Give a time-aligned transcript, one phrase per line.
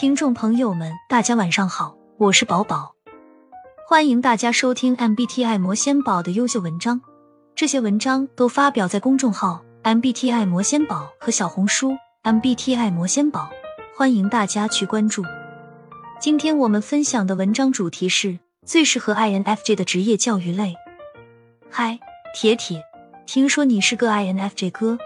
[0.00, 2.94] 听众朋友们，大家晚上好，我是宝宝，
[3.88, 7.00] 欢迎大家收听 MBTI 魔仙宝的优秀文章。
[7.56, 13.50] 这些文章都发表在公众号 MBTI 魔仙宝和小红书 MBTI 魔仙宝，
[13.96, 15.24] 欢迎大家去关注。
[16.20, 20.76] 今天我们分享的文章主题是最适合 INFJ 的职业教育类。
[21.68, 21.98] 嗨，
[22.32, 22.84] 铁铁，
[23.26, 24.96] 听说你是个 INFJ 哥，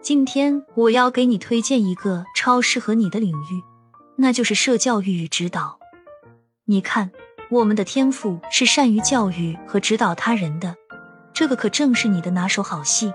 [0.00, 3.75] 今天我要给你推荐一个超适合你的领域。
[4.16, 5.78] 那就是社教育与指导。
[6.64, 7.10] 你看，
[7.50, 10.74] 我们的天赋是善于教育和指导他人的，
[11.32, 13.12] 这个可正是你的拿手好戏。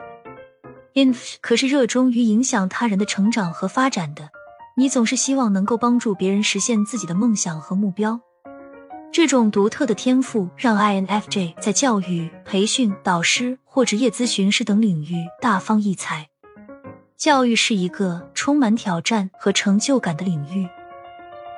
[0.94, 4.30] Inf 可是热衷于影响他人的成长和发展的，
[4.77, 8.20] 你总是希望能够帮助别人实现自己的梦想和目标。
[9.12, 16.30] 这种独特的天赋让 INFJ 在教育、培训、导师或职业咨询师等领域大放异彩。
[17.18, 20.70] 教育是一个充满挑战和成就感的领域。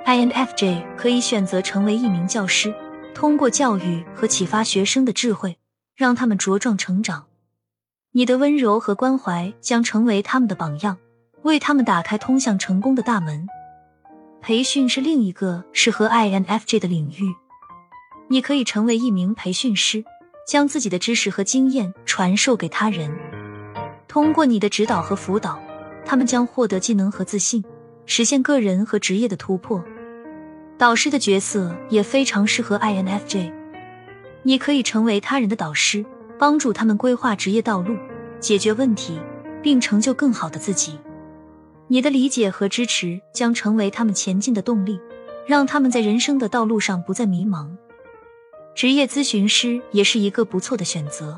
[0.05, 2.73] INFJ 可以选择成为一名教师，
[3.15, 5.57] 通过教育和启发学生的智慧，
[5.95, 7.27] 让他们茁壮成长。
[8.11, 10.97] 你的温柔和关怀将成为他们的榜样，
[11.43, 13.47] 为他们打开通向成功的大门。
[14.41, 17.33] 培训是另一个适合 INFJ 的领域。
[18.27, 20.03] 你可以成为一名培训师，
[20.45, 23.09] 将自己的知识和经验传授给他人。
[24.09, 25.57] 通过你的指导和辅导，
[26.05, 27.63] 他们将获得技能和自信，
[28.05, 29.81] 实现个人和职业的突破。
[30.83, 33.53] 导师的角色也非常适合 INFJ，
[34.41, 36.05] 你可以成为他人的导师，
[36.37, 37.95] 帮助他们规划职业道路、
[38.41, 39.17] 解决问题，
[39.61, 40.99] 并成就更好的自己。
[41.87, 44.99] 你的理解和支持将成为他们前进的动力，
[45.47, 47.69] 让他们在人生的道路上不再迷茫。
[48.75, 51.37] 职业咨询师也是一个不错的选择。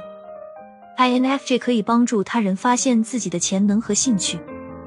[0.97, 4.39] INFJ 可以帮助他人发现自己的潜能和兴趣，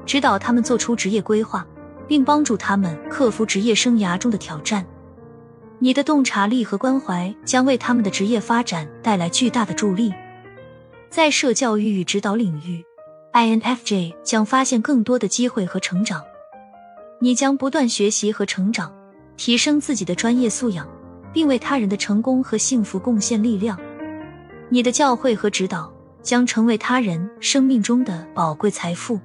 [0.05, 1.65] 指导他们做出职业规划。
[2.09, 4.85] 并帮助他们克服职业生涯中的挑战。
[5.77, 10.11] 你的洞察力和关怀将为他们的职业发展带来巨大的助力。
[11.09, 12.83] 在社教育与指导领域
[13.31, 16.21] ，INFJ 将发现更多的机会和成长。
[17.21, 18.91] 你将不断学习和成长，
[19.37, 20.87] 提升自己的专业素养，
[21.31, 23.79] 并为他人的成功和幸福贡献力量。
[24.69, 29.19] 你的教诲和指导将成为他人生命中的宝贵财富。